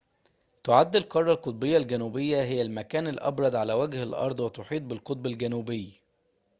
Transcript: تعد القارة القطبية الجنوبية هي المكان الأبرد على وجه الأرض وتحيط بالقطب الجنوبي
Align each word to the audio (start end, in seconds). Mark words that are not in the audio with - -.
تعد 0.63 0.95
القارة 0.95 1.33
القطبية 1.33 1.77
الجنوبية 1.77 2.43
هي 2.43 2.61
المكان 2.61 3.07
الأبرد 3.07 3.55
على 3.55 3.73
وجه 3.73 4.03
الأرض 4.03 4.39
وتحيط 4.39 4.81
بالقطب 4.81 5.25
الجنوبي 5.27 6.01